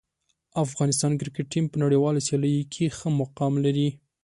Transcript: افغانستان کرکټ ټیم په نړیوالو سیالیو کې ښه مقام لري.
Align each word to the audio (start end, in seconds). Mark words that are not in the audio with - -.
افغانستان 0.65 1.11
کرکټ 1.19 1.45
ټیم 1.53 1.65
په 1.71 1.77
نړیوالو 1.83 2.23
سیالیو 2.27 2.69
کې 2.73 2.85
ښه 2.97 3.09
مقام 3.21 3.53
لري. 3.65 3.89